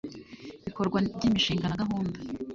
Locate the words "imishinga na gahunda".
1.29-2.17